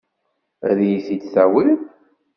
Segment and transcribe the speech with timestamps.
[0.69, 1.79] Ad iyi-t-id-tawiḍ?